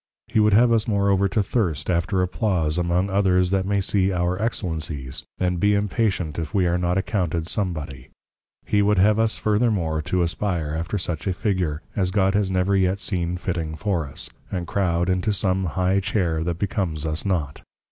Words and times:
He 0.29 0.39
would 0.39 0.53
have 0.53 0.71
us 0.71 0.87
moreover 0.87 1.27
to 1.27 1.43
Thirst 1.43 1.87
after 1.87 2.23
Applause 2.23 2.79
among 2.79 3.11
others 3.11 3.51
that 3.51 3.67
may 3.67 3.79
see 3.79 4.11
Our 4.11 4.41
Excellencies! 4.41 5.23
and 5.39 5.59
be 5.59 5.75
impatient 5.75 6.39
if 6.39 6.55
we 6.55 6.65
are 6.65 6.79
not 6.79 6.97
accounted 6.97 7.45
some 7.45 7.71
body. 7.71 8.09
He 8.65 8.81
would 8.81 8.97
have 8.97 9.19
us 9.19 9.37
furthermore, 9.37 10.01
to 10.01 10.23
aspire 10.23 10.73
after 10.75 10.97
such 10.97 11.27
a 11.27 11.33
Figure, 11.33 11.83
as 11.95 12.09
God 12.09 12.33
has 12.33 12.49
never 12.49 12.75
yet 12.75 12.97
seen 12.97 13.37
fitting 13.37 13.75
for 13.75 14.07
us; 14.07 14.31
and 14.51 14.65
croud 14.65 15.07
into 15.07 15.31
some 15.33 15.65
High 15.65 15.99
Chair 15.99 16.43
that 16.45 16.57
becomes 16.57 17.05
us 17.05 17.23
not. 17.23 17.61